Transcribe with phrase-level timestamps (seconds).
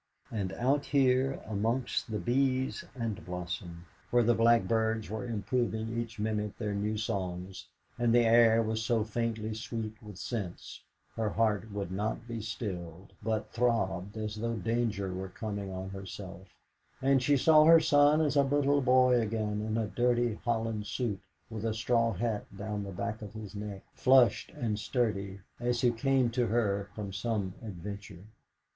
[0.31, 6.57] And out here amongst the bees and blossom, where the blackbirds were improving each minute
[6.57, 7.67] their new songs,
[7.99, 10.81] and the air was so fainting sweet with scents,
[11.15, 16.47] her heart would not be stilled, but throbbed as though danger were coming on herself;
[16.99, 21.19] and she saw her son as a little boy again in a dirty holland suit
[21.47, 25.91] with a straw hat down the back of his neck, flushed and sturdy, as he
[25.91, 28.23] came to her from some adventure.